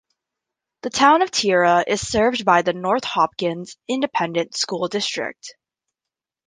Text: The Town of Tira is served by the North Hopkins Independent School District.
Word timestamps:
The 0.81 0.89
Town 0.89 1.21
of 1.21 1.29
Tira 1.29 1.83
is 1.85 2.01
served 2.09 2.43
by 2.43 2.63
the 2.63 2.73
North 2.73 3.03
Hopkins 3.03 3.77
Independent 3.87 4.57
School 4.57 4.87
District. 4.87 5.53